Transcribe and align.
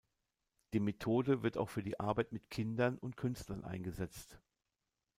Die 0.73 0.79
Methode 0.79 1.43
wird 1.43 1.57
auch 1.59 1.69
für 1.69 1.83
die 1.83 1.99
Arbeit 1.99 2.31
mit 2.31 2.49
Kindern 2.49 2.97
und 2.97 3.17
Künstlern 3.17 3.63
eingesetzt. 3.63 4.41